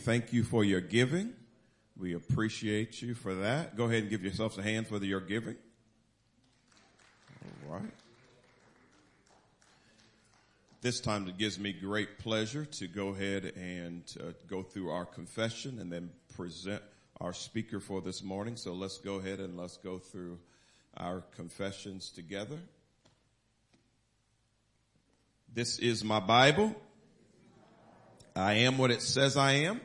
[0.00, 1.34] Thank you for your giving.
[1.94, 3.76] We appreciate you for that.
[3.76, 5.56] Go ahead and give yourselves a hand for the, your giving.
[7.68, 7.90] All right.
[10.80, 15.04] This time it gives me great pleasure to go ahead and uh, go through our
[15.04, 16.82] confession and then present
[17.20, 18.56] our speaker for this morning.
[18.56, 20.38] So let's go ahead and let's go through
[20.96, 22.58] our confessions together.
[25.52, 26.74] This is my Bible.
[28.34, 29.82] I am what it says I am.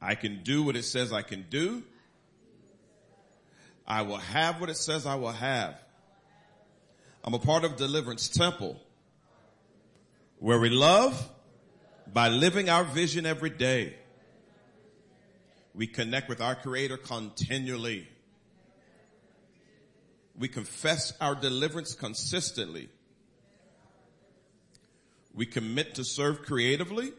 [0.00, 1.82] I can do what it says I can do.
[3.86, 5.80] I will have what it says I will have.
[7.24, 8.80] I'm a part of Deliverance Temple
[10.38, 11.30] where we love
[12.12, 13.94] by living our vision every day.
[15.74, 18.08] We connect with our creator continually.
[20.38, 22.88] We confess our deliverance consistently.
[25.34, 27.12] We commit to serve creatively.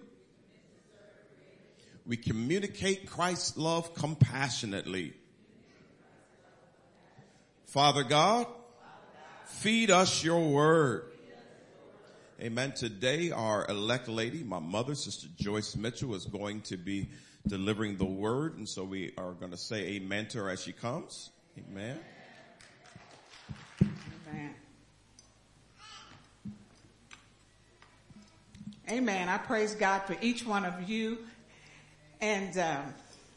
[2.08, 5.14] We communicate Christ's love compassionately.
[7.66, 8.48] Father God,
[9.46, 11.12] feed us your word.
[12.40, 12.72] Amen.
[12.72, 17.10] Today, our elect lady, my mother, Sister Joyce Mitchell, is going to be
[17.46, 18.58] delivering the word.
[18.58, 21.32] And so we are going to say amen to her as she comes.
[21.58, 22.00] Amen.
[23.82, 24.56] Amen.
[28.90, 29.28] Amen.
[29.28, 31.18] I praise God for each one of you.
[32.22, 32.94] And um,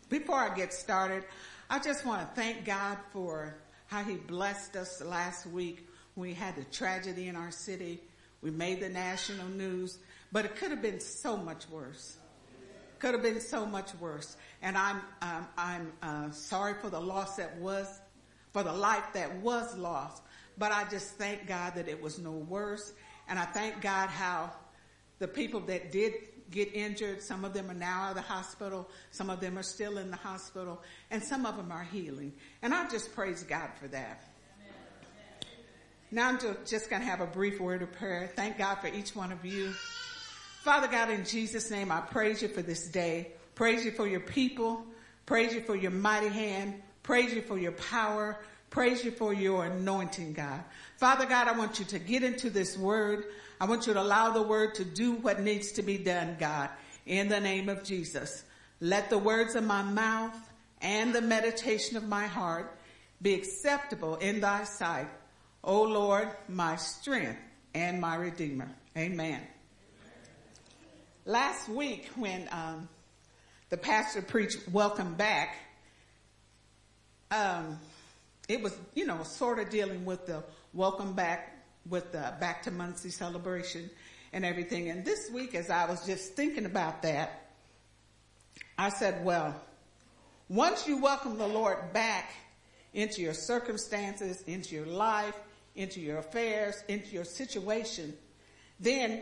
[0.08, 1.24] before I get started,
[1.68, 3.54] I just want to thank God for
[3.86, 8.00] how He blessed us last week when we had the tragedy in our city.
[8.40, 9.98] We made the national news,
[10.32, 12.16] but it could have been so much worse.
[13.00, 14.36] Could have been so much worse.
[14.62, 18.00] And I'm um, I'm uh, sorry for the loss that was,
[18.52, 20.22] for the life that was lost.
[20.56, 22.92] But I just thank God that it was no worse.
[23.28, 24.52] And I thank God how
[25.18, 26.14] the people that did
[26.50, 29.62] get injured, some of them are now out of the hospital, some of them are
[29.62, 32.32] still in the hospital, and some of them are healing.
[32.62, 34.24] And I just praise God for that.
[36.10, 38.30] Now I'm just going to have a brief word of prayer.
[38.34, 39.70] Thank God for each one of you.
[40.62, 43.32] Father God, in Jesus' name, I praise you for this day.
[43.54, 44.84] Praise you for your people.
[45.24, 46.82] Praise you for your mighty hand.
[47.04, 48.40] Praise you for your power.
[48.70, 50.62] Praise you for your anointing, God.
[50.96, 53.24] Father God, I want you to get into this word.
[53.60, 56.70] I want you to allow the word to do what needs to be done, God,
[57.04, 58.42] in the name of Jesus.
[58.80, 60.34] Let the words of my mouth
[60.80, 62.74] and the meditation of my heart
[63.20, 65.08] be acceptable in thy sight.
[65.62, 67.38] O Lord, my strength
[67.74, 68.70] and my redeemer.
[68.96, 69.42] Amen.
[71.26, 72.88] Last week when um,
[73.68, 75.54] the pastor preached welcome back,
[77.30, 77.78] um,
[78.48, 82.70] it was, you know, sort of dealing with the welcome back with the back to
[82.70, 83.90] Muncie celebration
[84.32, 84.90] and everything.
[84.90, 87.48] And this week as I was just thinking about that,
[88.78, 89.54] I said, well,
[90.48, 92.32] once you welcome the Lord back
[92.92, 95.36] into your circumstances, into your life,
[95.76, 98.14] into your affairs, into your situation,
[98.80, 99.20] then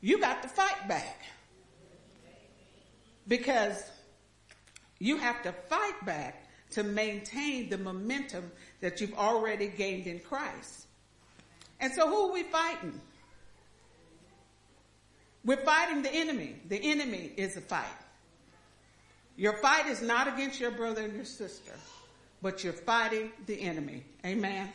[0.00, 1.22] you got to fight back.
[3.26, 3.82] Because
[4.98, 10.87] you have to fight back to maintain the momentum that you've already gained in Christ.
[11.80, 13.00] And so who are we fighting?
[15.44, 16.56] We're fighting the enemy.
[16.68, 17.86] The enemy is a fight.
[19.36, 21.72] Your fight is not against your brother and your sister,
[22.42, 24.02] but you're fighting the enemy.
[24.26, 24.68] Amen.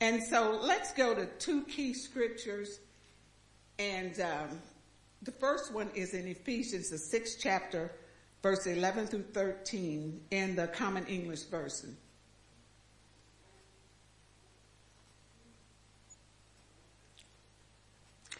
[0.00, 2.78] And so let's go to two key scriptures.
[3.78, 4.60] And um,
[5.22, 7.90] the first one is in Ephesians, the sixth chapter,
[8.42, 11.96] verse 11 through 13 in the Common English Version.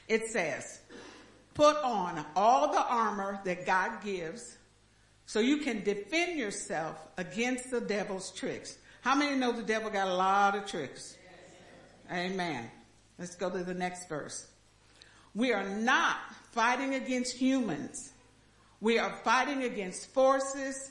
[0.09, 0.81] It says,
[1.55, 4.57] put on all the armor that God gives
[5.27, 8.77] so you can defend yourself against the devil's tricks.
[9.01, 11.17] How many know the devil got a lot of tricks?
[12.13, 12.71] Amen.
[13.19, 14.47] Let's go to the next verse.
[15.35, 16.17] We are not
[16.53, 18.13] fighting against humans.
[18.81, 20.91] We are fighting against forces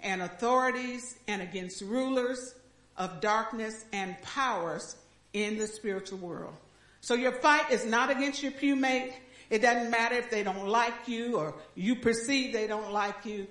[0.00, 2.54] and authorities and against rulers
[2.96, 4.96] of darkness and powers
[5.32, 6.54] in the spiritual world.
[7.02, 9.12] So your fight is not against your pewmate.
[9.50, 13.48] It doesn't matter if they don't like you or you perceive they don't like you.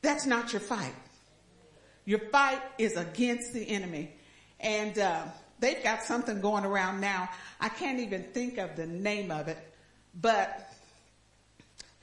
[0.00, 0.94] That's not your fight.
[2.04, 4.12] Your fight is against the enemy.
[4.60, 5.24] And uh,
[5.58, 7.28] they've got something going around now.
[7.60, 9.58] I can't even think of the name of it.
[10.14, 10.70] But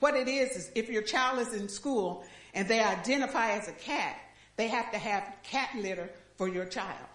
[0.00, 3.72] what it is is if your child is in school and they identify as a
[3.72, 4.18] cat,
[4.56, 7.08] they have to have cat litter for your child.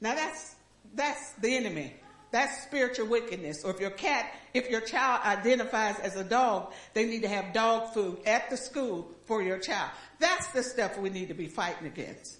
[0.00, 0.56] Now that's,
[0.94, 1.92] that's the enemy
[2.30, 3.64] That's spiritual wickedness.
[3.64, 7.54] Or if your cat, if your child identifies as a dog, they need to have
[7.54, 9.90] dog food at the school for your child.
[10.18, 12.38] That's the stuff we need to be fighting against.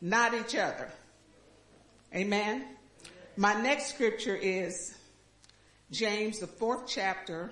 [0.00, 0.90] Not each other.
[2.14, 2.64] Amen.
[3.36, 4.96] My next scripture is
[5.90, 7.50] James, the fourth chapter.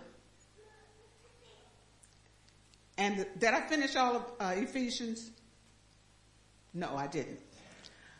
[2.97, 5.31] And did I finish all of uh, Ephesians?
[6.73, 7.41] No, I didn't.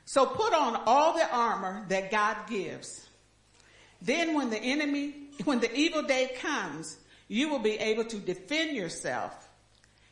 [0.05, 3.07] So put on all the armor that God gives.
[4.05, 5.15] Then when the enemy,
[5.45, 9.49] when the evil day comes, you will be able to defend yourself.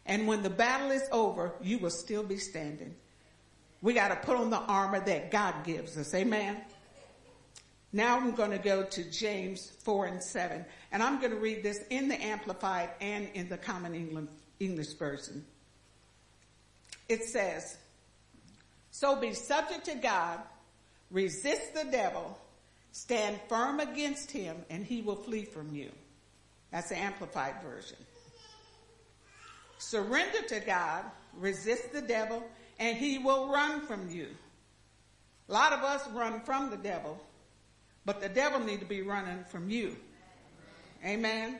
[0.06, 2.94] And when the battle is over, you will still be standing.
[3.82, 6.14] We got to put on the armor that God gives us.
[6.14, 6.56] Amen.
[7.92, 10.64] Now I'm going to go to James 4 and 7.
[10.90, 14.28] And I'm going to read this in the Amplified and in the Common
[14.58, 15.44] English Version.
[17.08, 17.76] It says,
[18.90, 20.40] So be subject to God,
[21.10, 22.38] resist the devil,
[22.92, 25.90] stand firm against him, and he will flee from you.
[26.70, 27.98] That's the Amplified Version.
[29.78, 31.04] Surrender to God,
[31.36, 32.42] resist the devil,
[32.78, 34.28] and he will run from you.
[35.48, 37.20] A lot of us run from the devil
[38.04, 39.96] but the devil need to be running from you.
[41.04, 41.58] Amen.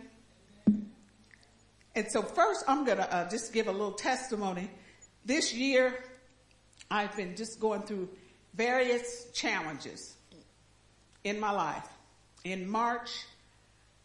[1.95, 4.71] And so first I'm going to uh, just give a little testimony.
[5.25, 6.05] This year
[6.91, 8.09] I've been just going through
[8.55, 10.17] various challenges
[11.25, 11.87] in my life.
[12.45, 13.11] In March,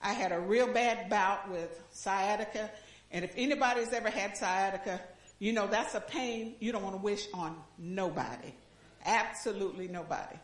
[0.02, 2.70] I had a real bad bout with sciatica.
[3.12, 5.02] And if anybody's ever had sciatica,
[5.40, 8.54] you know that's a pain you don't want to wish on nobody.
[9.06, 10.36] Absolutely nobody.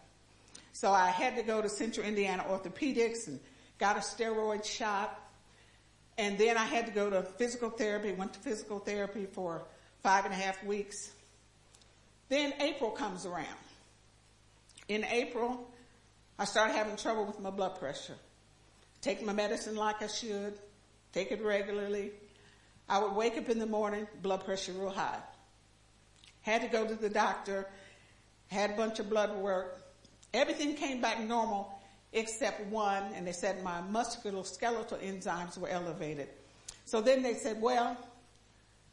[0.71, 3.39] So I had to go to Central Indiana Orthopedics and
[3.77, 5.19] got a steroid shot.
[6.17, 9.63] And then I had to go to physical therapy, went to physical therapy for
[10.01, 11.11] five and a half weeks.
[12.29, 13.47] Then April comes around.
[14.87, 15.67] In April,
[16.39, 18.15] I started having trouble with my blood pressure.
[19.01, 20.53] Take my medicine like I should,
[21.13, 22.11] take it regularly.
[22.89, 25.19] I would wake up in the morning, blood pressure real high.
[26.41, 27.67] Had to go to the doctor,
[28.47, 29.83] had a bunch of blood work,
[30.33, 31.79] Everything came back normal
[32.11, 36.27] except one, and they said my musculoskeletal enzymes were elevated.
[36.85, 37.97] So then they said, well,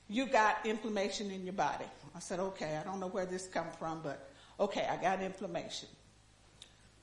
[0.08, 1.84] you got inflammation in your body.
[2.14, 5.88] I said, okay, I don't know where this come from, but okay, I got inflammation.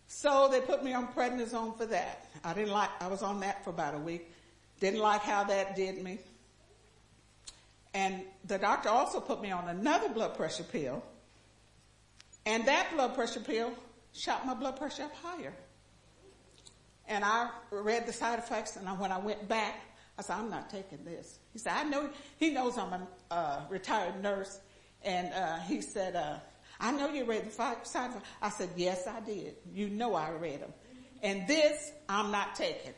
[0.08, 2.30] So they put me on prednisone for that.
[2.44, 4.32] I didn't like, I was on that for about a week.
[4.80, 6.20] Didn't like how that did me.
[7.94, 11.04] And the doctor also put me on another blood pressure pill.
[12.46, 13.74] And that blood pressure pill
[14.14, 15.54] shot my blood pressure up higher.
[17.08, 19.76] And I read the side effects, and when I went back,
[20.18, 21.40] I said, I'm not taking this.
[21.54, 24.60] He said, I know, he knows I'm a uh, retired nurse,
[25.04, 26.38] and uh, he said, uh,
[26.80, 28.26] I know you read the side effects.
[28.42, 29.56] I said, yes, I did.
[29.74, 30.74] You know I read them.
[31.24, 32.94] And this, I'm not taking.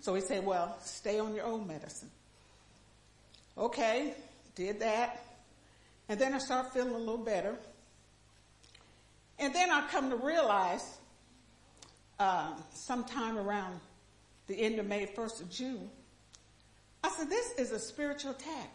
[0.00, 2.10] So he said, well, stay on your own medicine.
[3.56, 4.14] Okay,
[4.54, 5.24] did that.
[6.08, 7.56] And then I started feeling a little better.
[9.38, 10.98] And then I come to realize
[12.18, 13.80] uh, sometime around
[14.46, 15.90] the end of May, 1st of June,
[17.02, 18.74] I said, this is a spiritual attack.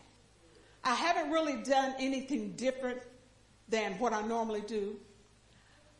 [0.83, 2.99] I haven't really done anything different
[3.69, 4.95] than what I normally do.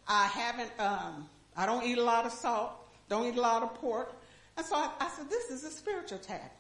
[0.08, 2.72] I haven't, um, I don't eat a lot of salt,
[3.10, 4.14] don't eat a lot of pork.
[4.56, 6.56] And so I, I said, this is a spiritual attack.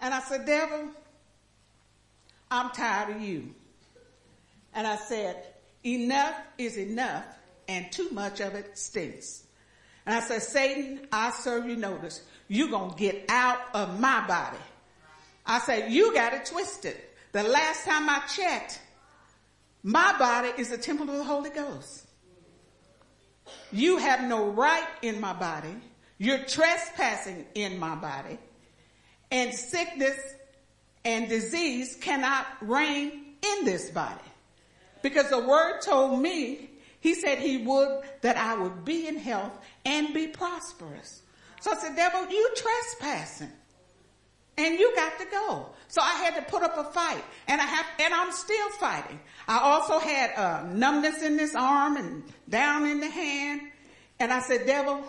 [0.00, 0.90] And I said, devil,
[2.50, 3.54] I'm tired of you.
[4.74, 5.44] And I said,
[5.84, 7.24] Enough is enough
[7.68, 9.44] and too much of it stinks.
[10.04, 12.22] And I said, Satan, I serve you notice.
[12.48, 14.58] You're going to get out of my body.
[15.46, 16.96] I said, you got it twisted.
[17.32, 18.80] The last time I checked,
[19.82, 22.06] my body is the temple of the Holy Ghost.
[23.72, 25.74] You have no right in my body.
[26.18, 28.38] You're trespassing in my body.
[29.30, 30.18] And sickness
[31.04, 34.20] and disease cannot reign in this body.
[35.02, 36.70] Because the word told me,
[37.00, 39.52] he said he would, that I would be in health
[39.84, 41.22] and be prosperous.
[41.60, 43.52] So I said, devil, you trespassing.
[44.58, 45.66] And you got to go.
[45.86, 49.20] So I had to put up a fight and I have, and I'm still fighting.
[49.46, 53.62] I also had uh, numbness in this arm and down in the hand.
[54.20, 55.02] And I said, devil,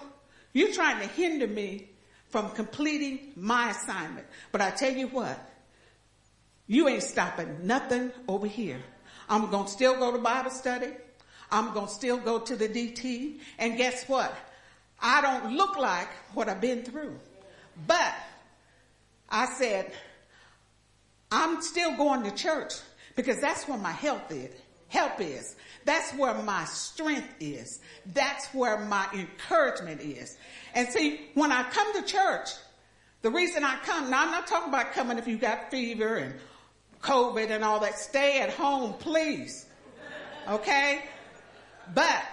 [0.53, 1.89] you're trying to hinder me
[2.29, 4.27] from completing my assignment.
[4.51, 5.37] But I tell you what,
[6.67, 8.81] you ain't stopping nothing over here.
[9.27, 10.91] I'm to still go to Bible study.
[11.51, 13.39] I'm to still go to the DT.
[13.57, 14.35] And guess what?
[15.01, 17.19] I don't look like what I've been through.
[17.87, 18.13] But
[19.29, 19.91] I said,
[21.31, 22.73] I'm still going to church
[23.15, 24.51] because that's where my health is.
[24.87, 25.55] help is.
[25.85, 27.79] That's where my strength is.
[28.13, 30.37] That's where my encouragement is.
[30.73, 32.49] And see, when I come to church,
[33.21, 36.33] the reason I come, now I'm not talking about coming if you got fever and
[37.01, 37.97] COVID and all that.
[37.97, 39.67] Stay at home, please.
[40.47, 41.03] Okay?
[41.93, 42.23] But,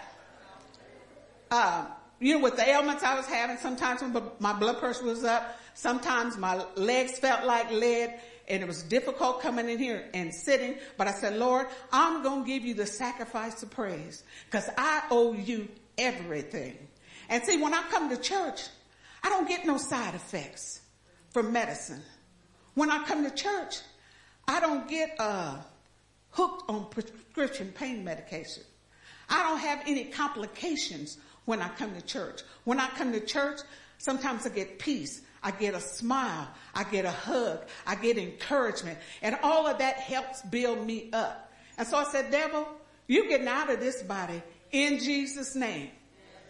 [1.50, 1.88] um,
[2.20, 5.58] you know, with the ailments I was having, sometimes when my blood pressure was up,
[5.76, 8.18] sometimes my legs felt like lead
[8.48, 10.76] and it was difficult coming in here and sitting.
[10.96, 15.02] But I said, Lord, I'm going to give you the sacrifice of praise because I
[15.10, 15.68] owe you
[15.98, 16.76] everything.
[17.28, 18.62] And see, when I come to church,
[19.22, 20.80] I don't get no side effects
[21.30, 22.02] from medicine.
[22.74, 23.80] When I come to church,
[24.48, 25.56] I don't get uh,
[26.30, 28.62] hooked on prescription pain medication.
[29.28, 32.42] I don't have any complications when I come to church.
[32.64, 33.60] When I come to church,
[33.98, 35.22] sometimes I get peace.
[35.46, 36.48] I get a smile.
[36.74, 37.60] I get a hug.
[37.86, 38.98] I get encouragement.
[39.22, 41.52] And all of that helps build me up.
[41.78, 42.66] And so I said, devil,
[43.06, 45.90] you're getting out of this body in Jesus name.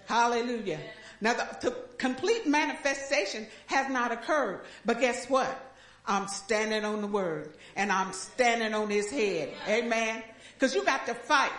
[0.07, 0.81] Hallelujah.
[1.21, 5.75] Now the, the complete manifestation has not occurred, but guess what?
[6.07, 9.53] I'm standing on the word and I'm standing on his head.
[9.69, 10.23] Amen.
[10.59, 11.51] Cause you got to fight.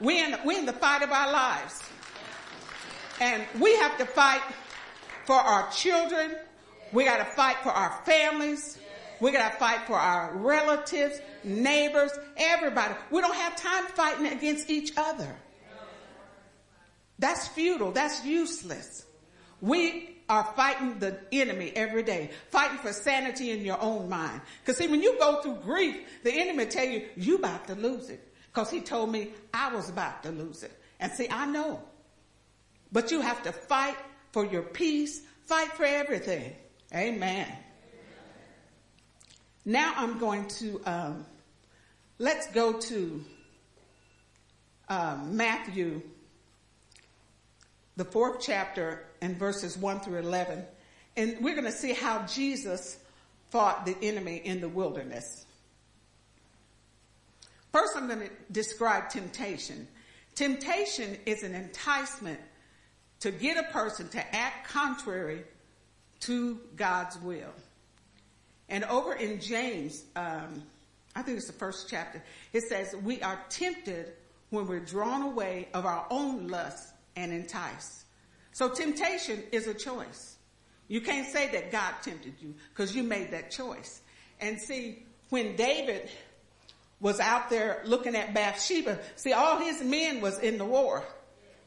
[0.00, 1.82] We're in, we're in the fight of our lives.
[3.20, 4.42] And we have to fight
[5.24, 6.36] for our children.
[6.92, 8.78] We got to fight for our families.
[9.20, 12.94] We got to fight for our relatives, neighbors, everybody.
[13.10, 15.34] We don't have time fighting against each other.
[17.18, 17.90] That's futile.
[17.90, 19.04] That's useless.
[19.60, 24.40] We are fighting the enemy every day, fighting for sanity in your own mind.
[24.64, 28.10] Cause see, when you go through grief, the enemy tell you, you about to lose
[28.10, 28.20] it.
[28.52, 30.72] Cause he told me I was about to lose it.
[31.00, 31.82] And see, I know.
[32.92, 33.96] But you have to fight
[34.32, 36.54] for your peace, fight for everything.
[36.94, 37.46] Amen.
[39.66, 41.26] Now I'm going to, um,
[42.18, 43.24] let's go to
[44.88, 46.00] uh, Matthew
[47.96, 50.64] the fourth chapter and verses 1 through 11.
[51.16, 52.96] And we're going to see how Jesus
[53.50, 55.44] fought the enemy in the wilderness.
[57.72, 59.86] First, I'm going to describe temptation.
[60.34, 62.40] Temptation is an enticement
[63.20, 65.42] to get a person to act contrary
[66.20, 67.52] to God's will.
[68.68, 70.62] And over in James, um,
[71.14, 72.22] I think it's the first chapter,
[72.52, 74.12] it says, We are tempted
[74.50, 78.04] when we're drawn away of our own lust and enticed.
[78.52, 80.36] So temptation is a choice.
[80.88, 84.00] You can't say that God tempted you because you made that choice.
[84.40, 86.08] And see, when David
[87.00, 91.04] was out there looking at Bathsheba, see, all his men was in the war,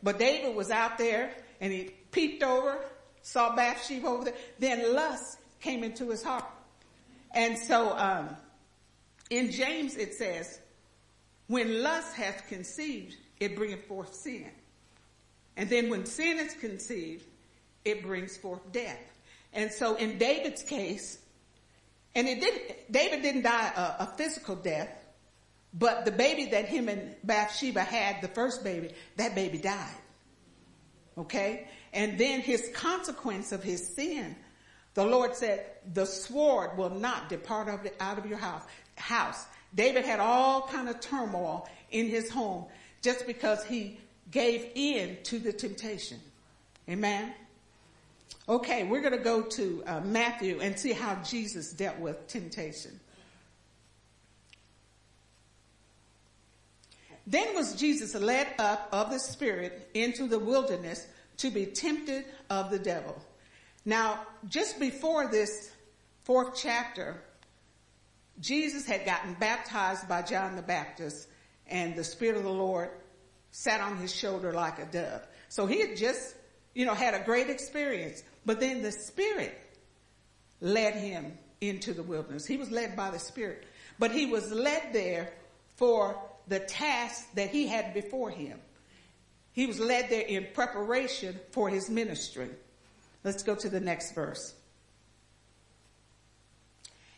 [0.03, 2.79] but David was out there and he peeped over,
[3.21, 4.35] saw Bathsheba over there.
[4.59, 6.45] Then lust came into his heart.
[7.33, 8.35] And so, um,
[9.29, 10.59] in James it says,
[11.47, 14.49] when lust hath conceived, it bringeth forth sin.
[15.57, 17.25] And then when sin is conceived,
[17.83, 18.99] it brings forth death.
[19.53, 21.17] And so in David's case,
[22.15, 24.89] and it didn't, David didn't die a, a physical death,
[25.73, 29.95] but the baby that him and Bathsheba had, the first baby, that baby died.
[31.17, 31.67] Okay?
[31.93, 34.36] And then his consequence of his sin,
[34.93, 37.67] the Lord said, the sword will not depart
[38.00, 38.63] out of your house.
[38.95, 39.45] House.
[39.74, 42.65] David had all kind of turmoil in his home
[43.01, 46.19] just because he gave in to the temptation.
[46.89, 47.33] Amen.
[48.50, 53.00] Okay, we're going to go to uh, Matthew and see how Jesus dealt with temptation.
[57.27, 61.07] Then was Jesus led up of the Spirit into the wilderness
[61.41, 63.19] to be tempted of the devil.
[63.83, 65.71] Now, just before this
[66.24, 67.19] fourth chapter,
[68.39, 71.27] Jesus had gotten baptized by John the Baptist
[71.67, 72.91] and the Spirit of the Lord
[73.50, 75.25] sat on his shoulder like a dove.
[75.50, 76.36] So he had just,
[76.75, 78.21] you know, had a great experience.
[78.45, 79.60] But then the Spirit
[80.60, 82.45] led him into the wilderness.
[82.45, 83.65] He was led by the Spirit.
[83.98, 85.33] But he was led there
[85.75, 88.60] for the task that he had before him.
[89.53, 92.50] He was led there in preparation for his ministry.
[93.24, 94.55] Let's go to the next verse.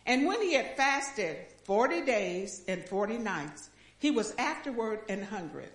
[0.06, 5.70] And when he had fasted 40 days and 40 nights, he was afterward and hungry.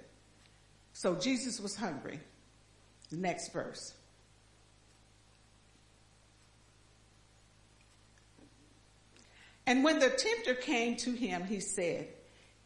[0.92, 2.20] So Jesus was hungry.
[3.10, 3.94] Next verse.
[9.66, 12.08] And when the tempter came to him, he said,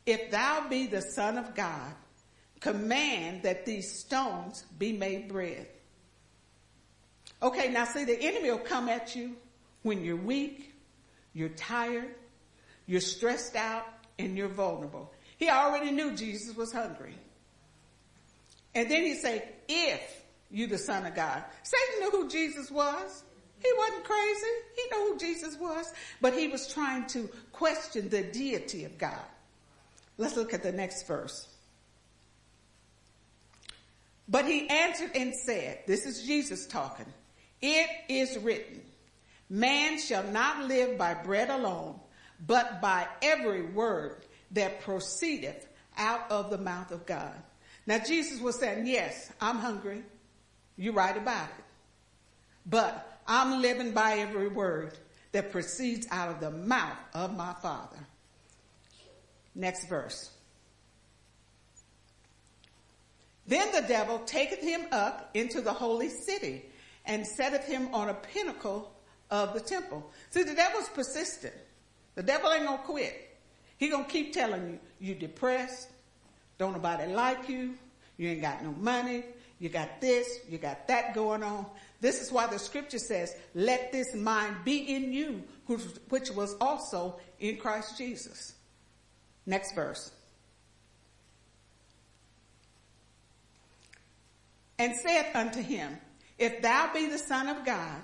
[0.07, 1.93] If thou be the Son of God,
[2.63, 5.67] command that these stones be made bread.
[7.43, 9.37] Okay, now see, the enemy will come at you
[9.83, 10.73] when you're weak,
[11.35, 12.15] you're tired,
[12.87, 13.85] you're stressed out,
[14.19, 15.13] and you're vulnerable.
[15.37, 17.17] He already knew Jesus was hungry.
[18.75, 21.43] And then he said, if you the son of God.
[21.63, 23.25] Satan knew who Jesus was.
[23.59, 24.47] He wasn't crazy.
[24.77, 29.25] He knew who Jesus was, but he was trying to question the deity of God.
[30.19, 31.49] Let's look at the next verse.
[34.29, 37.13] But he answered and said, this is Jesus talking.
[37.61, 38.81] It is written,
[39.49, 42.01] man shall not live by bread alone,
[42.45, 47.35] but by every word that proceedeth out of the mouth of God.
[47.87, 50.03] Now Jesus was saying, yes, I'm hungry.
[50.77, 51.65] You're right about it.
[52.67, 54.99] But I'm living by every word
[55.33, 57.99] that proceeds out of the mouth of my Father.
[59.55, 60.32] Next verse.
[63.53, 66.65] Then the devil taketh him up into the holy city
[67.05, 68.91] and setteth him on a pinnacle
[69.31, 70.11] of the temple.
[70.31, 71.53] See, the devil's persistent.
[72.15, 73.37] The devil ain't gonna quit.
[73.77, 75.91] He gonna keep telling you, you depressed,
[76.57, 77.75] don't nobody like you,
[78.17, 79.23] you ain't got no money,
[79.59, 81.67] you got this, you got that going on.
[82.01, 85.43] This is why the scripture says, let this mind be in you,
[86.09, 88.55] which was also in Christ Jesus.
[89.45, 90.11] Next verse.
[94.79, 95.99] And saith unto him,
[96.39, 98.01] If thou be the Son of God,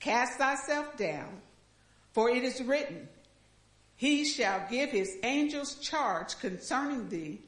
[0.00, 1.40] cast thyself down,
[2.12, 3.08] for it is written,
[3.96, 7.40] He shall give his angels charge concerning thee,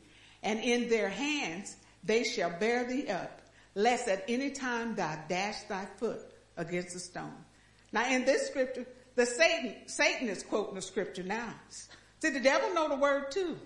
[0.42, 3.40] and in their hands they shall bear thee up,
[3.74, 6.20] lest at any time thou dash thy foot
[6.56, 7.44] against a stone.
[7.92, 11.54] Now in this scripture, the Satan, Satan is quoting the scripture now.
[12.20, 13.58] See, the devil know the word too.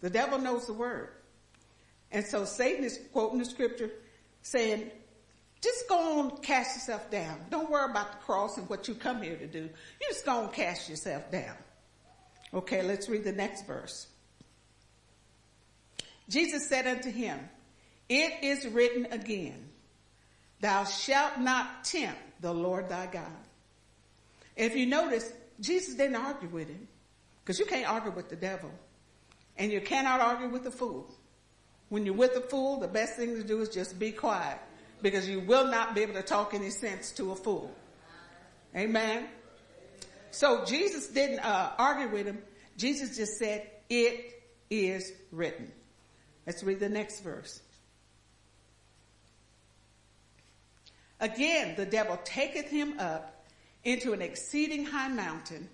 [0.00, 1.10] The devil knows the word.
[2.14, 3.90] And so Satan is quoting the scripture
[4.40, 4.90] saying,
[5.60, 7.40] just go on cast yourself down.
[7.50, 9.62] Don't worry about the cross and what you come here to do.
[9.62, 11.56] You just go on cast yourself down.
[12.54, 14.06] Okay, let's read the next verse.
[16.28, 17.40] Jesus said unto him,
[18.08, 19.70] It is written again,
[20.60, 23.26] Thou shalt not tempt the Lord thy God.
[24.54, 26.86] If you notice, Jesus didn't argue with him
[27.42, 28.70] because you can't argue with the devil
[29.56, 31.10] and you cannot argue with the fool.
[31.94, 34.58] When you're with a fool, the best thing to do is just be quiet
[35.00, 37.72] because you will not be able to talk any sense to a fool.
[38.74, 39.28] Amen.
[40.32, 42.42] So Jesus didn't uh, argue with him.
[42.76, 45.70] Jesus just said, it is written.
[46.48, 47.62] Let's read the next verse.
[51.20, 53.46] Again, the devil taketh him up
[53.84, 55.68] into an exceeding high mountain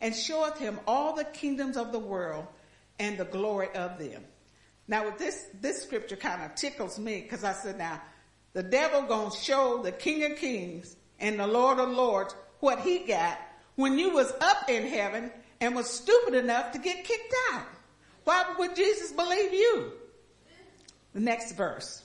[0.00, 2.46] and showeth him all the kingdoms of the world
[2.98, 4.24] and the glory of them.
[4.88, 8.00] Now with this, this scripture kind of tickles me because I said, now
[8.52, 13.00] the devil gonna show the king of kings and the lord of lords what he
[13.00, 13.38] got
[13.74, 17.66] when you was up in heaven and was stupid enough to get kicked out.
[18.24, 19.92] Why would Jesus believe you?
[21.14, 22.02] The next verse.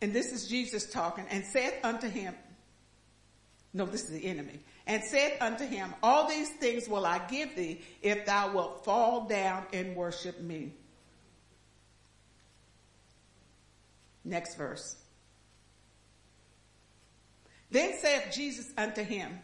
[0.00, 2.34] And this is Jesus talking and saith unto him,
[3.74, 7.54] no, this is the enemy and said unto him, All these things will I give
[7.54, 10.72] thee if thou wilt fall down and worship me.
[14.24, 14.96] Next verse.
[17.70, 19.38] Then saith Jesus unto him,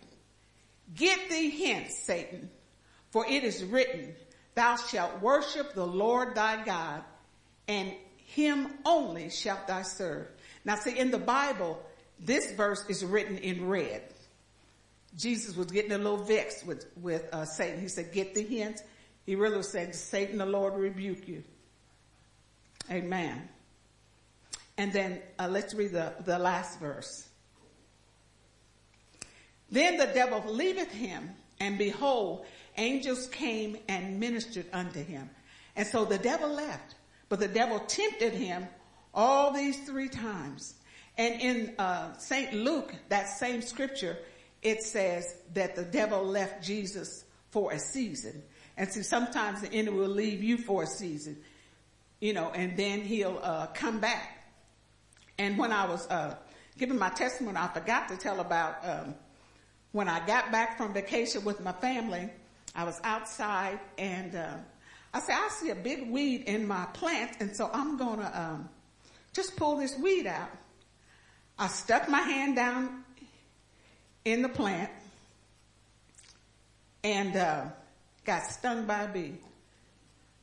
[0.95, 2.49] Get thee hence, Satan,
[3.11, 4.15] for it is written,
[4.55, 7.03] Thou shalt worship the Lord thy God,
[7.69, 10.29] and him only shalt thou serve.
[10.65, 11.83] Now see, in the Bible,
[12.19, 14.03] this verse is written in red.
[15.17, 17.81] Jesus was getting a little vexed with, with uh, Satan.
[17.81, 18.83] He said, get the hint.
[19.27, 21.45] He really was saying, Satan, the Lord rebuke you.
[22.91, 23.49] Amen.
[24.77, 27.29] And then uh, let's read the, the last verse.
[29.71, 32.45] Then the devil leaveth him, and behold,
[32.77, 35.31] angels came and ministered unto him.
[35.77, 36.95] And so the devil left,
[37.29, 38.69] but the devil tempted him
[39.13, 40.75] all these three times.
[41.17, 42.53] And in uh, St.
[42.53, 44.19] Luke, that same scripture,
[44.65, 48.43] it says that the devil left Jesus for a season.
[48.77, 51.37] And so sometimes the enemy will leave you for a season,
[52.19, 54.49] you know, and then he'll uh, come back.
[55.39, 56.35] And when I was uh,
[56.77, 59.15] giving my testimony, I forgot to tell about um,
[59.93, 62.31] when I got back from vacation with my family.
[62.75, 64.57] I was outside and uh,
[65.13, 68.69] I said, I see a big weed in my plant, and so I'm gonna um,
[69.33, 70.51] just pull this weed out.
[71.57, 73.04] I stuck my hand down
[74.25, 74.91] in the plant
[77.03, 77.65] and uh,
[78.25, 79.35] got stung by a bee.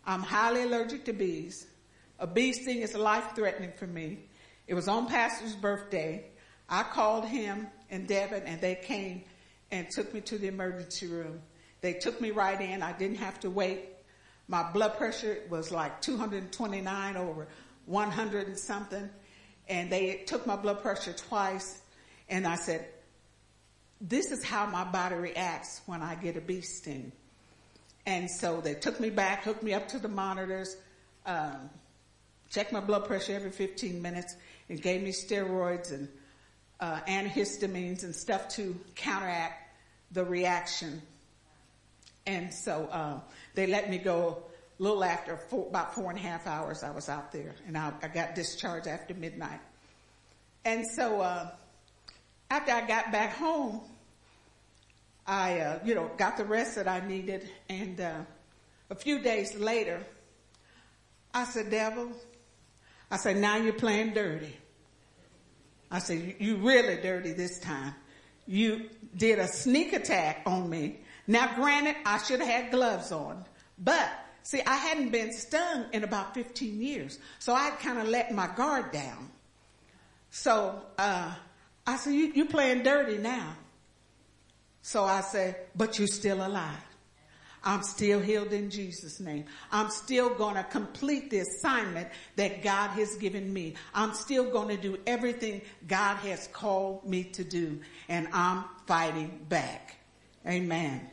[0.06, 1.68] I'm highly allergic to bees.
[2.20, 4.20] A bee sting is life threatening for me.
[4.68, 6.26] It was on Pastor's birthday.
[6.70, 9.24] I called him and Devin and they came
[9.72, 11.42] and took me to the emergency room.
[11.82, 12.84] They took me right in.
[12.84, 13.90] I didn't have to wait.
[14.48, 17.48] My blood pressure was like 229 over
[17.86, 19.10] 100 and something.
[19.68, 21.82] And they took my blood pressure twice.
[22.30, 22.88] And I said,
[24.02, 27.12] this is how my body reacts when I get a bee sting.
[28.08, 30.76] And so they took me back, hooked me up to the monitors,
[31.28, 31.70] um,
[32.50, 34.36] checked my blood pressure every 15 minutes,
[34.70, 36.10] and gave me steroids and
[36.80, 39.78] uh, antihistamines and stuff to counteract
[40.12, 41.00] the reaction.
[42.26, 43.20] And so uh,
[43.54, 44.44] they let me go
[44.80, 46.82] a little after four, about four and a half hours.
[46.82, 49.60] I was out there, and I, I got discharged after midnight.
[50.66, 51.52] And so uh,
[52.52, 53.80] after I got back home,
[55.26, 57.50] I, uh, you know, got the rest that I needed.
[57.70, 58.20] And uh,
[58.90, 60.04] a few days later,
[61.34, 62.12] I said, devil,
[63.10, 64.58] I said, now you're playing dirty.
[65.90, 67.96] I said, you really dirty this time.
[68.48, 71.00] You did a sneak attack on me.
[71.28, 73.46] Now granted, I should have had gloves on,
[73.80, 74.12] but
[74.44, 77.18] see, I hadn't been stung in about 15 years.
[77.40, 79.30] So I kind of let my guard down.
[80.32, 81.34] So, uh,
[81.86, 83.56] I said, you, you playing dirty now.
[84.82, 86.84] So I said, but you're still alive.
[87.64, 89.46] I'm still healed in Jesus' name.
[89.72, 93.76] I'm still going to complete the assignment that God has given me.
[93.94, 97.80] I'm still going to do everything God has called me to do.
[98.10, 99.98] And I'm fighting back.
[100.48, 101.08] Amen.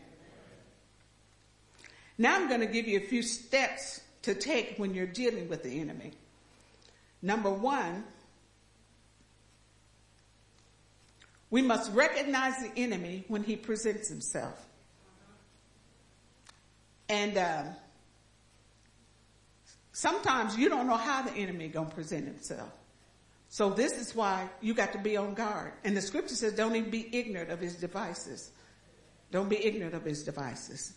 [2.17, 5.63] Now I'm going to give you a few steps to take when you're dealing with
[5.63, 6.13] the enemy.
[7.21, 8.05] Number one,
[11.51, 14.67] we must recognize the enemy when he presents himself.
[17.09, 17.67] And um,
[19.93, 22.71] sometimes you don't know how the enemy gonna present himself.
[23.49, 25.73] So this is why you got to be on guard.
[25.85, 28.51] And the scripture says, don't even be ignorant of his devices.
[29.31, 30.93] Don't be ignorant of his devices.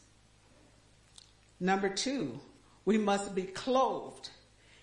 [1.62, 2.40] Number two,
[2.84, 4.30] we must be clothed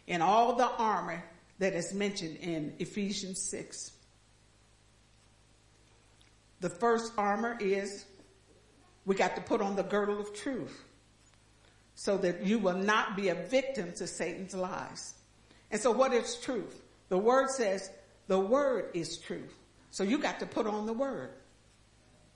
[0.06, 1.22] in all the armor
[1.58, 3.92] that is mentioned in Ephesians 6.
[6.60, 8.04] The first armor is
[9.04, 10.84] we got to put on the girdle of truth
[11.94, 15.14] so that you will not be a victim to Satan's lies.
[15.70, 16.80] And so what is truth?
[17.08, 17.90] The word says
[18.26, 19.54] the word is truth.
[19.90, 21.30] So you got to put on the word.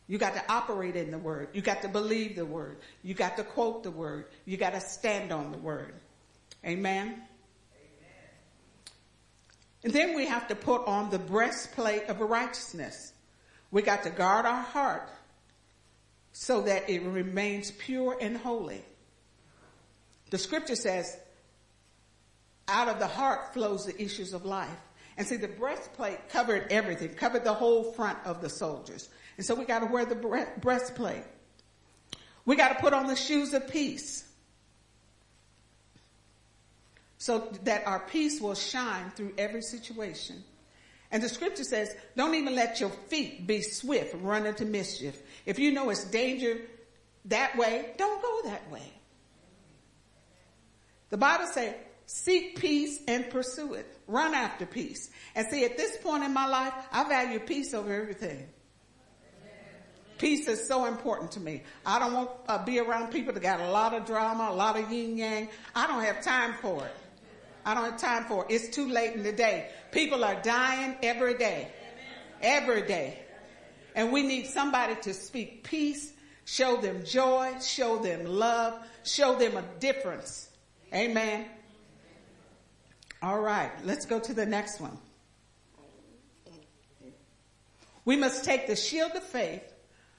[0.08, 1.48] You got to operate in the word.
[1.52, 2.78] You got to believe the word.
[3.02, 4.26] You got to quote the word.
[4.44, 5.94] You got to stand on the word.
[6.64, 7.06] Amen.
[7.06, 7.22] Amen.
[9.84, 13.11] And then we have to put on the breastplate of righteousness.
[13.72, 15.08] We got to guard our heart
[16.32, 18.82] so that it remains pure and holy.
[20.30, 21.16] The scripture says,
[22.68, 24.68] out of the heart flows the issues of life.
[25.16, 29.08] And see, the breastplate covered everything, covered the whole front of the soldiers.
[29.36, 31.24] And so we got to wear the breastplate.
[32.44, 34.24] We got to put on the shoes of peace
[37.18, 40.42] so that our peace will shine through every situation.
[41.12, 45.20] And the scripture says, don't even let your feet be swift, run into mischief.
[45.44, 46.58] If you know it's danger
[47.26, 48.92] that way, don't go that way.
[51.10, 51.74] The Bible says,
[52.06, 53.86] seek peace and pursue it.
[54.08, 55.10] Run after peace.
[55.34, 58.48] And see, at this point in my life, I value peace over everything.
[60.16, 61.62] Peace is so important to me.
[61.84, 64.54] I don't want to uh, be around people that got a lot of drama, a
[64.54, 65.48] lot of yin yang.
[65.74, 66.94] I don't have time for it.
[67.64, 68.54] I don't have time for it.
[68.54, 69.68] It's too late in the day.
[69.90, 71.68] People are dying every day.
[72.40, 73.18] Every day.
[73.94, 76.12] And we need somebody to speak peace,
[76.44, 80.48] show them joy, show them love, show them a difference
[80.94, 81.46] Amen.
[83.22, 84.98] All right, let's go to the next one.
[88.04, 89.62] We must take the shield of faith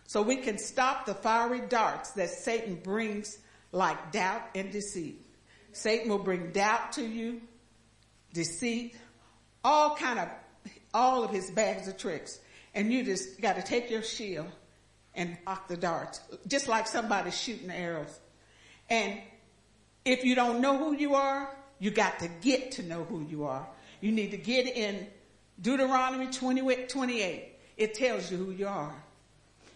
[0.07, 3.37] so we can stop the fiery darts that Satan brings
[3.71, 5.21] like doubt and deceit.
[5.73, 7.41] Satan will bring doubt to you,
[8.33, 8.95] deceit,
[9.63, 10.29] all kind of,
[10.93, 12.39] all of his bags of tricks.
[12.73, 14.47] And you just got to take your shield
[15.15, 18.19] and block the darts, just like somebody shooting arrows.
[18.89, 19.19] And
[20.05, 23.45] if you don't know who you are, you got to get to know who you
[23.45, 23.67] are.
[24.01, 25.07] You need to get in
[25.61, 27.45] Deuteronomy 20, 28.
[27.77, 28.95] It tells you who you are.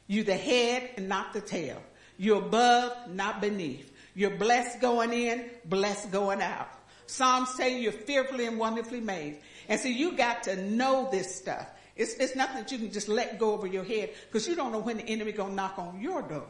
[0.08, 1.82] You're the head and not the tail.
[2.18, 3.92] You're above, not beneath.
[4.18, 6.68] You're blessed going in, blessed going out.
[7.06, 9.38] Psalms say you're fearfully and wonderfully made.
[9.70, 11.70] And so you got to know this stuff.
[11.96, 14.72] It's, it's nothing that you can just let go over your head because you don't
[14.72, 16.48] know when the enemy gonna knock on your door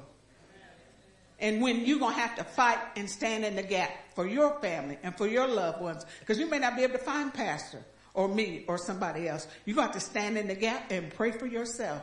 [1.39, 4.59] and when you're going to have to fight and stand in the gap for your
[4.59, 7.85] family and for your loved ones because you may not be able to find pastor
[8.15, 11.31] or me or somebody else you're to have to stand in the gap and pray
[11.31, 12.01] for yourself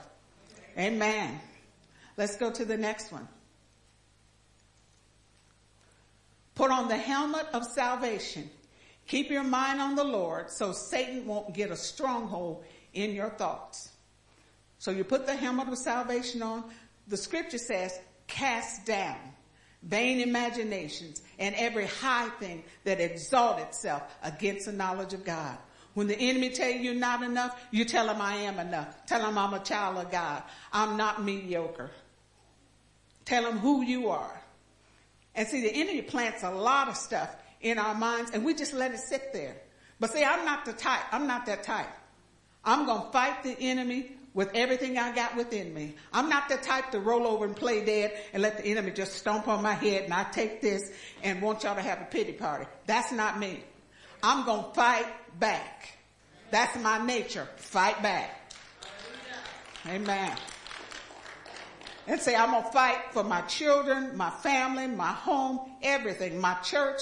[0.78, 1.40] amen
[2.16, 3.26] Let's go to the next one.
[6.54, 8.48] Put on the helmet of salvation.
[9.06, 13.90] Keep your mind on the Lord so Satan won't get a stronghold in your thoughts.
[14.78, 16.64] So you put the helmet of salvation on.
[17.08, 19.16] The scripture says, cast down
[19.84, 25.56] vain imaginations and every high thing that exalt itself against the knowledge of God.
[25.94, 29.06] When the enemy tell you you're not enough, you tell him I am enough.
[29.06, 30.42] Tell him I'm a child of God.
[30.72, 31.90] I'm not mediocre.
[33.24, 34.42] Tell him who you are.
[35.34, 38.72] And see, the enemy plants a lot of stuff in our minds and we just
[38.72, 39.56] let it sit there.
[39.98, 41.02] But see, I'm not the type.
[41.12, 41.88] I'm not that type.
[42.64, 45.94] I'm going to fight the enemy with everything I got within me.
[46.12, 49.14] I'm not the type to roll over and play dead and let the enemy just
[49.14, 50.90] stomp on my head and I take this
[51.22, 52.66] and want y'all to have a pity party.
[52.86, 53.62] That's not me.
[54.22, 55.06] I'm going to fight
[55.38, 55.98] back.
[56.50, 57.48] That's my nature.
[57.56, 58.52] Fight back.
[59.86, 60.36] Amen.
[62.06, 66.54] And say, I'm going to fight for my children, my family, my home, everything, my
[66.54, 67.00] church.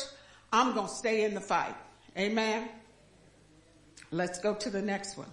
[0.53, 1.75] I'm going to stay in the fight.
[2.17, 2.69] Amen.
[4.11, 5.33] Let's go to the next one.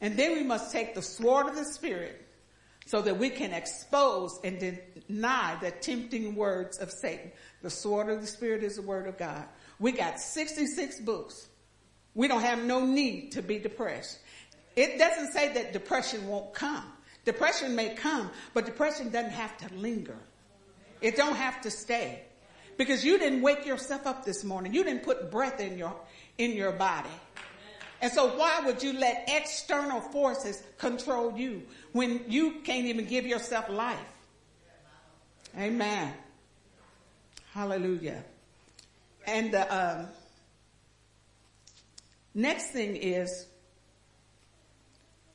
[0.00, 2.26] And then we must take the sword of the Spirit
[2.86, 4.58] so that we can expose and
[5.08, 7.30] deny the tempting words of Satan.
[7.62, 9.44] The sword of the Spirit is the word of God.
[9.78, 11.48] We got 66 books.
[12.14, 14.18] We don't have no need to be depressed.
[14.74, 16.84] It doesn't say that depression won't come.
[17.28, 20.16] Depression may come, but depression doesn't have to linger.
[21.02, 22.22] It don't have to stay.
[22.78, 24.72] Because you didn't wake yourself up this morning.
[24.72, 25.94] You didn't put breath in your,
[26.38, 27.10] in your body.
[28.00, 33.26] And so why would you let external forces control you when you can't even give
[33.26, 33.98] yourself life?
[35.54, 36.14] Amen.
[37.52, 38.24] Hallelujah.
[39.26, 40.06] And the um,
[42.34, 43.48] next thing is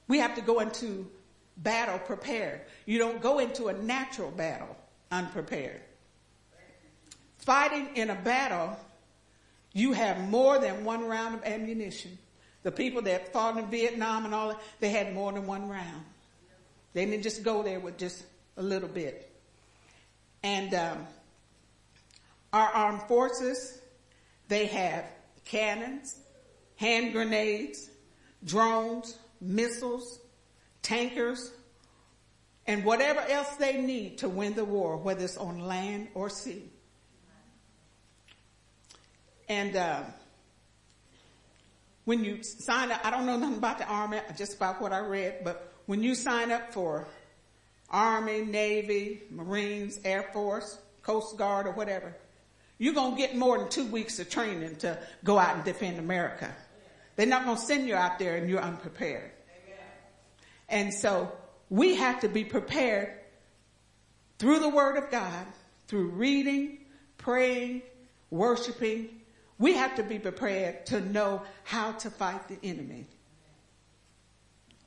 [0.08, 1.08] we have to go into
[1.58, 2.62] battle prepared.
[2.86, 4.76] You don't go into a natural battle
[5.12, 5.82] unprepared.
[7.38, 8.78] Fighting in a battle,
[9.74, 12.18] you have more than one round of ammunition.
[12.63, 16.06] The people that fought in Vietnam and all that, they had more than one round.
[16.94, 18.24] They didn't just go there with just
[18.56, 19.30] a little bit.
[20.44, 21.08] And um,
[22.54, 23.82] our armed forces,
[24.48, 25.06] they have
[25.46, 26.18] cannons,
[26.78, 27.89] hand grenades,
[28.46, 30.20] drones, missiles,
[30.84, 31.52] tankers,
[32.67, 36.69] and whatever else they need to win the war, whether it's on land or sea.
[39.50, 40.04] And uh,
[42.06, 45.00] when you sign up, I don't know nothing about the Army, just about what I
[45.00, 47.08] read, but when you sign up for
[47.89, 52.15] Army, Navy, Marines, Air Force, Coast Guard, or whatever,
[52.78, 56.00] you're going to get more than two weeks of training to go out and defend
[56.00, 56.54] America.
[57.15, 59.32] They're not going to send you out there and you're unprepared.
[60.69, 61.32] And so
[61.69, 63.13] we have to be prepared
[64.39, 65.45] through the Word of God,
[65.88, 66.80] through reading,
[67.17, 67.82] praying,
[68.30, 69.21] worshiping,
[69.60, 73.06] we have to be prepared to know how to fight the enemy.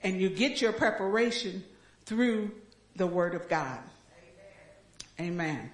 [0.03, 1.65] And you get your preparation
[2.05, 2.51] through
[2.97, 3.79] the word of God.
[5.19, 5.71] Amen.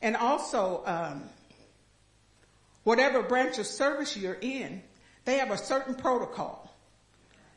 [0.00, 1.24] And also, um,
[2.84, 4.82] whatever branch of service you're in,
[5.24, 6.63] they have a certain protocol.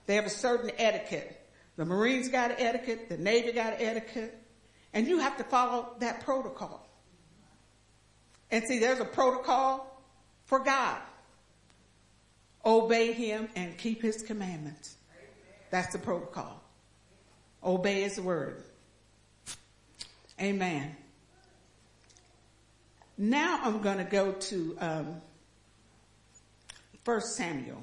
[0.08, 1.34] They have a certain etiquette.
[1.76, 4.36] The Marines got an etiquette, the Navy got an etiquette,
[4.94, 6.88] and you have to follow that protocol.
[8.50, 10.02] And see, there's a protocol
[10.46, 10.98] for God.
[12.66, 14.96] Obey him and keep his commandments.
[15.70, 16.64] That's the protocol.
[17.64, 18.64] Obey his word.
[20.42, 20.96] Amen.
[23.18, 25.22] Now I'm going to go to um,
[27.04, 27.82] 1 Samuel.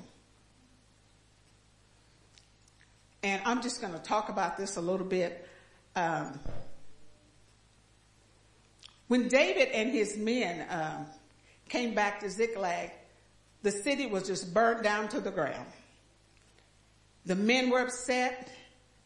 [3.24, 5.48] And I'm just going to talk about this a little bit.
[5.96, 6.38] Um,
[9.08, 11.06] when David and his men um,
[11.70, 12.90] came back to Ziklag,
[13.62, 15.66] the city was just burned down to the ground.
[17.24, 18.50] The men were upset.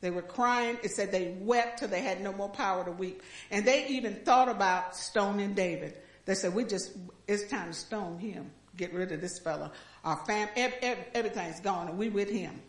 [0.01, 0.79] They were crying.
[0.83, 3.23] It said they wept till they had no more power to weep.
[3.53, 5.95] And they even thought about stoning David.
[6.25, 6.91] They said, we just,
[7.29, 8.51] it's time to stone him.
[8.77, 9.71] Get rid of this fellow.
[10.05, 12.61] Our fam, everything's gone and we with him.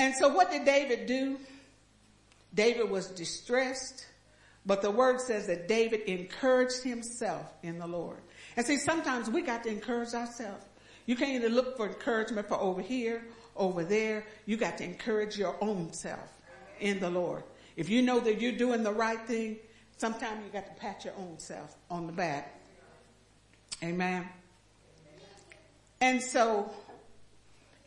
[0.00, 1.38] And so what did David do?
[2.54, 4.06] David was distressed.
[4.66, 8.18] But the word says that David encouraged himself in the Lord.
[8.56, 10.64] And see, sometimes we got to encourage ourselves.
[11.06, 13.24] You can't even look for encouragement for over here,
[13.56, 14.26] over there.
[14.46, 16.32] You got to encourage your own self
[16.78, 17.42] in the Lord.
[17.76, 19.56] If you know that you're doing the right thing,
[19.96, 22.58] sometimes you got to pat your own self on the back.
[23.82, 24.28] Amen.
[26.00, 26.70] And so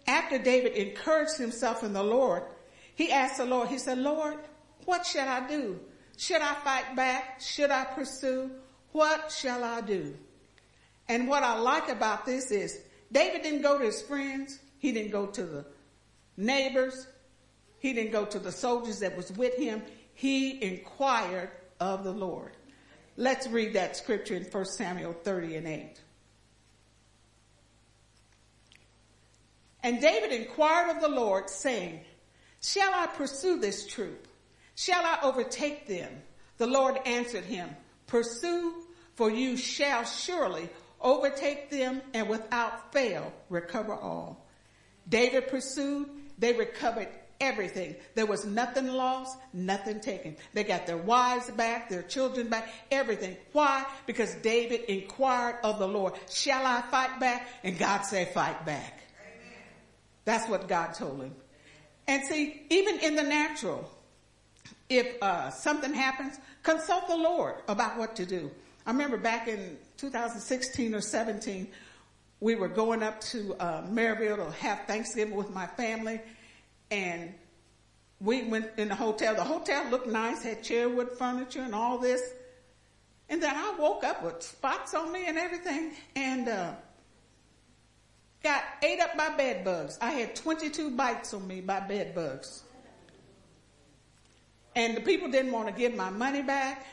[0.07, 2.43] after David encouraged himself in the Lord,
[2.95, 4.37] he asked the Lord, he said, Lord,
[4.85, 5.79] what shall I do?
[6.17, 7.41] Should I fight back?
[7.41, 8.51] Should I pursue?
[8.91, 10.15] What shall I do?
[11.09, 12.79] And what I like about this is
[13.11, 14.59] David didn't go to his friends.
[14.77, 15.65] He didn't go to the
[16.37, 17.07] neighbors.
[17.79, 19.81] He didn't go to the soldiers that was with him.
[20.13, 22.55] He inquired of the Lord.
[23.17, 26.01] Let's read that scripture in 1 Samuel 30 and 8.
[29.83, 31.99] And David inquired of the Lord, saying,
[32.61, 34.27] Shall I pursue this troop?
[34.75, 36.09] Shall I overtake them?
[36.57, 37.69] The Lord answered him,
[38.07, 38.73] Pursue,
[39.15, 40.69] for you shall surely
[41.01, 44.47] overtake them and without fail recover all.
[45.09, 46.07] David pursued,
[46.39, 47.09] they recovered
[47.41, 47.95] everything.
[48.15, 50.37] There was nothing lost, nothing taken.
[50.53, 53.35] They got their wives back, their children back, everything.
[53.51, 53.85] Why?
[54.05, 57.47] Because David inquired of the Lord, shall I fight back?
[57.63, 59.02] And God said, fight back.
[60.25, 61.35] That's what God told him.
[62.07, 63.89] And see, even in the natural,
[64.89, 68.51] if uh, something happens, consult the Lord about what to do.
[68.85, 71.67] I remember back in 2016 or 17,
[72.41, 76.19] we were going up to uh, Maryville to have Thanksgiving with my family,
[76.91, 77.33] and
[78.19, 79.35] we went in the hotel.
[79.35, 82.21] The hotel looked nice, had chairwood furniture and all this.
[83.29, 86.73] And then I woke up with spots on me and everything, and uh,
[88.43, 89.97] got ate up by bed bugs.
[90.01, 92.63] I had 22 bites on me by bed bugs.
[94.75, 96.85] And the people didn't want to give my money back.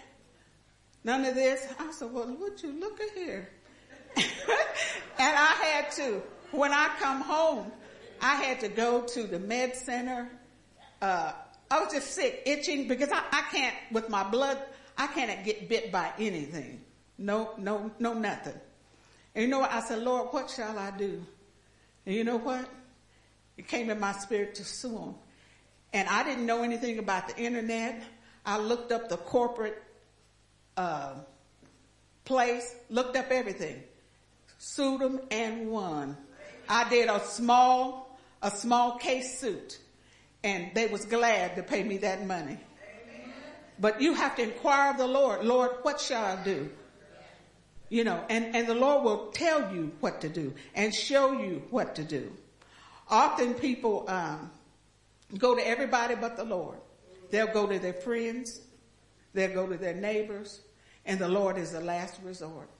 [1.02, 1.66] None of this.
[1.78, 3.48] I said, well, would you look at here?
[4.16, 4.26] and
[5.18, 7.72] I had to, when I come home,
[8.20, 10.30] I had to go to the med center.
[11.00, 11.32] Uh,
[11.70, 14.58] I was just sick, itching because I, I can't, with my blood,
[14.98, 16.82] I can't get bit by anything.
[17.16, 18.60] No, no, no, nothing.
[19.34, 19.72] And you know what?
[19.72, 21.24] I said, Lord, what shall I do?
[22.06, 22.68] And you know what?
[23.56, 25.14] It came in my spirit to sue them.
[25.92, 28.02] And I didn't know anything about the internet.
[28.46, 29.82] I looked up the corporate
[30.76, 31.14] uh,
[32.24, 33.82] place, looked up everything,
[34.58, 36.16] sued them and won.
[36.68, 39.78] I did a small, a small case suit,
[40.44, 42.58] and they was glad to pay me that money.
[43.78, 46.70] But you have to inquire of the Lord, Lord, what shall I do?
[47.90, 51.62] You know, and, and the Lord will tell you what to do and show you
[51.70, 52.32] what to do.
[53.10, 54.50] Often people um,
[55.36, 56.78] go to everybody but the Lord.
[57.30, 58.60] They'll go to their friends,
[59.34, 60.60] they'll go to their neighbors,
[61.04, 62.70] and the Lord is the last resort.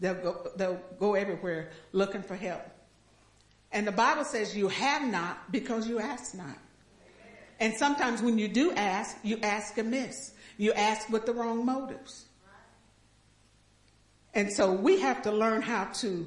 [0.00, 2.62] They'll go, they'll go everywhere looking for help.
[3.72, 6.58] And the Bible says you have not because you ask not.
[7.60, 10.32] And sometimes when you do ask, you ask amiss.
[10.56, 12.27] You ask with the wrong motives.
[14.38, 16.24] And so we have to learn how to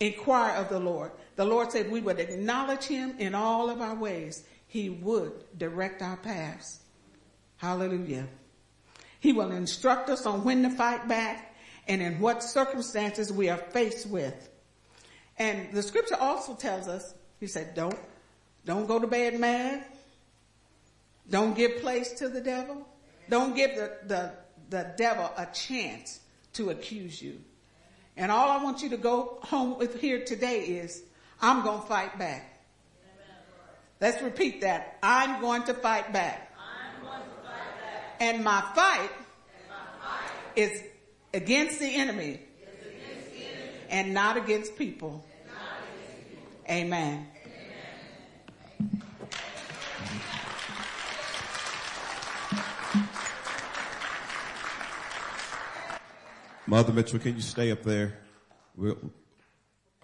[0.00, 1.12] inquire of the Lord.
[1.36, 4.42] The Lord said we would acknowledge him in all of our ways.
[4.66, 6.80] He would direct our paths.
[7.58, 8.26] Hallelujah.
[9.20, 11.54] He will instruct us on when to fight back
[11.86, 14.50] and in what circumstances we are faced with.
[15.38, 17.96] And the scripture also tells us, he said, don't,
[18.64, 19.84] don't go to bed mad.
[21.30, 22.88] Don't give place to the devil.
[23.28, 24.32] Don't give the, the,
[24.68, 26.19] the devil a chance
[26.54, 27.40] to accuse you.
[28.16, 31.02] And all I want you to go home with here today is,
[31.40, 32.46] I'm going to fight back.
[34.00, 34.98] Let's repeat that.
[35.02, 36.48] I'm going to fight back.
[38.18, 39.10] And, my fight
[40.54, 40.82] is
[41.32, 42.40] against the enemy,
[43.88, 44.12] and.
[44.12, 45.24] Not against people.
[46.68, 47.26] Amen.
[56.70, 58.16] Mother Mitchell, can you stay up there?
[58.76, 58.96] We'll,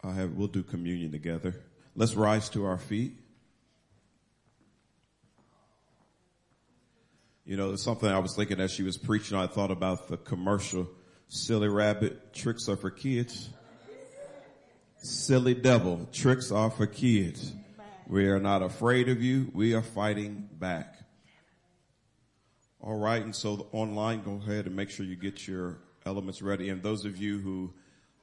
[0.03, 1.63] I have, we'll do communion together.
[1.95, 3.13] Let's rise to our feet.
[7.45, 10.89] You know, something I was thinking as she was preaching, I thought about the commercial,
[11.29, 13.49] silly rabbit, tricks are for kids.
[14.97, 17.53] Silly devil, tricks are for kids.
[18.09, 19.53] We are not afraid of you.
[19.55, 20.97] We are fighting back.
[22.81, 23.23] All right.
[23.23, 26.71] And so online, go ahead and make sure you get your elements ready.
[26.71, 27.75] And those of you who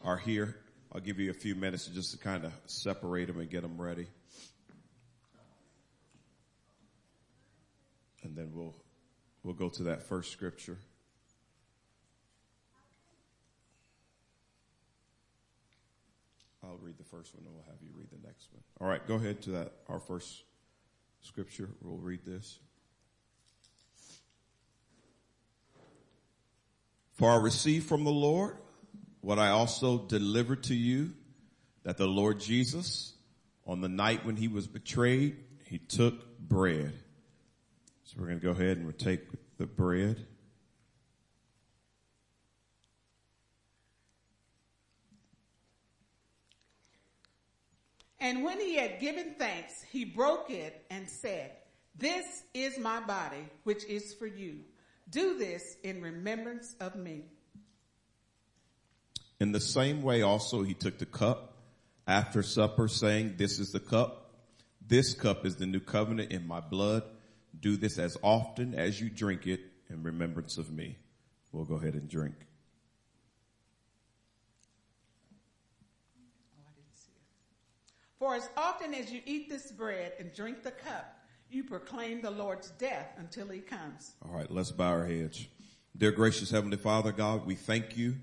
[0.03, 0.55] are here,
[0.91, 3.79] I'll give you a few minutes just to kind of separate them and get them
[3.79, 4.07] ready.
[8.23, 8.73] And then we'll,
[9.43, 10.77] we'll go to that first scripture.
[16.63, 18.63] I'll read the first one and we'll have you read the next one.
[18.79, 20.43] All right, go ahead to that, our first
[21.21, 21.69] scripture.
[21.81, 22.59] We'll read this.
[27.13, 28.57] For I received from the Lord
[29.21, 31.13] what I also delivered to you
[31.83, 33.13] that the Lord Jesus,
[33.65, 36.93] On the night when he was betrayed, he took bread.
[38.03, 39.21] So we're going to go ahead and take
[39.57, 40.25] the bread.
[48.19, 51.51] And when he had given thanks, he broke it and said,
[51.95, 54.61] This is my body, which is for you.
[55.09, 57.25] Do this in remembrance of me.
[59.39, 61.57] In the same way also he took the cup
[62.07, 64.31] after supper saying, this is the cup.
[64.85, 67.03] This cup is the new covenant in my blood.
[67.59, 70.97] Do this as often as you drink it in remembrance of me.
[71.51, 72.35] We'll go ahead and drink.
[76.57, 76.63] Oh,
[78.19, 81.22] For as often as you eat this bread and drink the cup,
[81.53, 84.15] you proclaim the Lord's death until he comes.
[84.25, 85.45] All right, let's bow our heads.
[85.95, 88.15] Dear gracious Heavenly Father, God, we thank you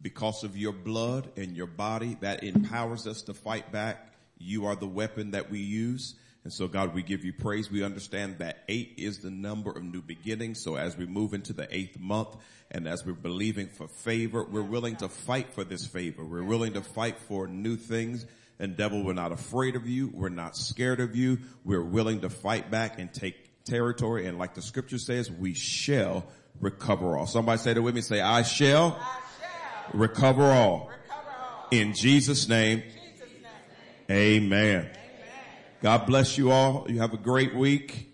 [0.00, 4.14] because of your blood and your body that empowers us to fight back.
[4.38, 6.14] You are the weapon that we use.
[6.44, 7.70] And so God, we give you praise.
[7.70, 10.62] We understand that eight is the number of new beginnings.
[10.64, 12.34] So as we move into the eighth month
[12.70, 16.24] and as we're believing for favor, we're willing to fight for this favor.
[16.24, 18.24] We're willing to fight for new things
[18.60, 20.10] and devil, we're not afraid of you.
[20.12, 21.38] We're not scared of you.
[21.64, 24.26] We're willing to fight back and take territory.
[24.26, 26.26] And like the scripture says, we shall
[26.60, 27.26] recover all.
[27.26, 28.02] Somebody say that with me.
[28.02, 29.20] Say, I shall, I
[29.90, 30.90] shall recover, all.
[30.90, 31.68] recover all.
[31.70, 32.82] In Jesus name.
[32.82, 33.28] Jesus
[34.08, 34.44] name.
[34.44, 34.80] Amen.
[34.80, 34.90] Amen.
[35.80, 36.86] God bless you all.
[36.88, 38.09] You have a great week.